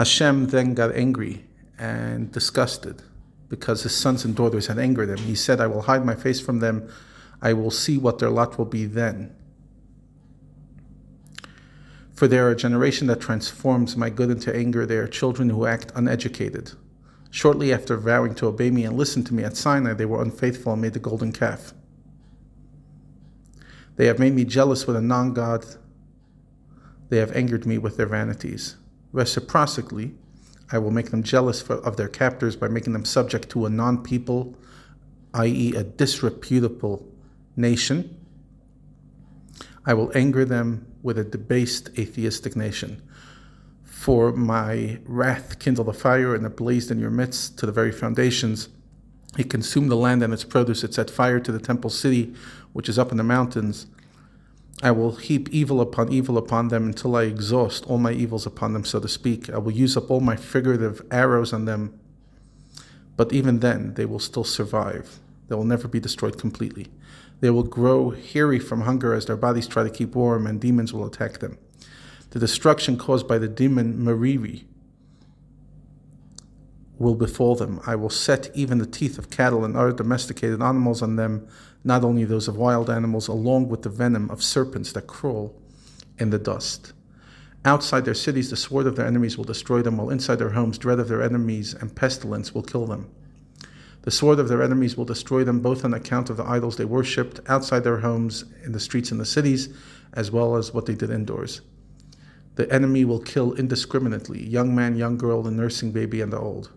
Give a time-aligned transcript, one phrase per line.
[0.00, 1.44] Hashem then got angry
[1.78, 3.02] and disgusted
[3.50, 5.18] because his sons and daughters had angered him.
[5.18, 6.90] He said, I will hide my face from them.
[7.42, 9.36] I will see what their lot will be then.
[12.14, 14.86] For they are a generation that transforms my good into anger.
[14.86, 16.72] They are children who act uneducated.
[17.30, 20.72] Shortly after vowing to obey me and listen to me at Sinai, they were unfaithful
[20.72, 21.74] and made the golden calf.
[23.96, 25.66] They have made me jealous with a non God.
[27.10, 28.76] They have angered me with their vanities.
[29.12, 30.14] Reciprocally,
[30.72, 33.70] I will make them jealous for, of their captors by making them subject to a
[33.70, 34.54] non people,
[35.34, 37.06] i.e., a disreputable
[37.56, 38.16] nation.
[39.84, 43.02] I will anger them with a debased atheistic nation.
[43.82, 47.92] For my wrath kindled a fire and it blazed in your midst to the very
[47.92, 48.68] foundations.
[49.38, 50.84] It consumed the land and its produce.
[50.84, 52.34] It set fire to the temple city,
[52.72, 53.86] which is up in the mountains.
[54.82, 58.72] I will heap evil upon evil upon them until I exhaust all my evils upon
[58.72, 59.50] them, so to speak.
[59.50, 61.98] I will use up all my figurative arrows on them.
[63.16, 65.18] But even then, they will still survive.
[65.48, 66.86] They will never be destroyed completely.
[67.40, 70.92] They will grow hairy from hunger as their bodies try to keep warm, and demons
[70.92, 71.58] will attack them.
[72.30, 74.64] The destruction caused by the demon Mariri
[77.00, 77.80] will befall them.
[77.86, 81.48] I will set even the teeth of cattle and other domesticated animals on them,
[81.82, 85.58] not only those of wild animals, along with the venom of serpents that crawl
[86.18, 86.92] in the dust.
[87.64, 90.76] Outside their cities, the sword of their enemies will destroy them, while inside their homes,
[90.76, 93.10] dread of their enemies and pestilence will kill them.
[94.02, 96.84] The sword of their enemies will destroy them both on account of the idols they
[96.84, 99.70] worshipped outside their homes, in the streets and the cities,
[100.12, 101.62] as well as what they did indoors.
[102.56, 106.70] The enemy will kill indiscriminately young man, young girl, the nursing baby, and the old.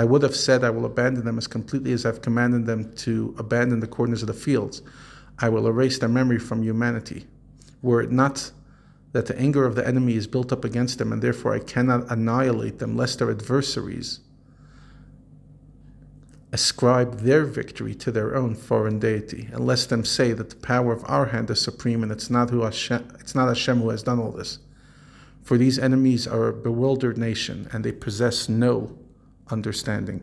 [0.00, 3.34] I would have said, I will abandon them as completely as I've commanded them to
[3.36, 4.80] abandon the corners of the fields.
[5.38, 7.26] I will erase their memory from humanity.
[7.82, 8.50] Were it not
[9.12, 12.10] that the anger of the enemy is built up against them, and therefore I cannot
[12.10, 14.20] annihilate them, lest their adversaries
[16.50, 20.94] ascribe their victory to their own foreign deity, and lest them say that the power
[20.94, 24.02] of our hand is supreme, and it's not who Hashem, it's not Hashem who has
[24.02, 24.60] done all this.
[25.42, 28.96] For these enemies are a bewildered nation, and they possess no
[29.52, 30.22] understanding.